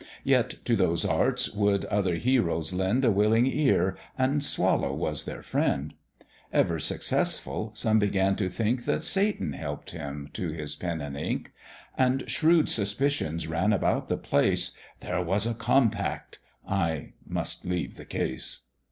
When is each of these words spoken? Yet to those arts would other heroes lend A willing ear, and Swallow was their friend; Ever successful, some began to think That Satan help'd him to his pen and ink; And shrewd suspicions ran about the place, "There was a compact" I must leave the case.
Yet 0.23 0.55
to 0.65 0.75
those 0.75 1.05
arts 1.05 1.51
would 1.53 1.85
other 1.85 2.15
heroes 2.15 2.73
lend 2.73 3.05
A 3.05 3.11
willing 3.11 3.45
ear, 3.45 3.95
and 4.17 4.43
Swallow 4.43 4.91
was 4.95 5.25
their 5.25 5.43
friend; 5.43 5.93
Ever 6.51 6.79
successful, 6.79 7.69
some 7.75 7.99
began 7.99 8.35
to 8.37 8.49
think 8.49 8.85
That 8.85 9.03
Satan 9.03 9.53
help'd 9.53 9.91
him 9.91 10.31
to 10.33 10.49
his 10.49 10.75
pen 10.75 11.01
and 11.01 11.15
ink; 11.15 11.51
And 11.95 12.27
shrewd 12.27 12.67
suspicions 12.67 13.45
ran 13.45 13.71
about 13.71 14.07
the 14.07 14.17
place, 14.17 14.71
"There 15.01 15.21
was 15.23 15.45
a 15.45 15.53
compact" 15.53 16.39
I 16.67 17.13
must 17.23 17.63
leave 17.63 17.97
the 17.97 18.05
case. 18.05 18.61